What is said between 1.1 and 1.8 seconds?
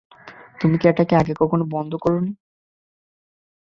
আগে কখনো